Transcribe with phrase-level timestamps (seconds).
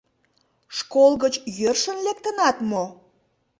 [0.77, 2.83] Школ гыч йӧршын лектынат мо?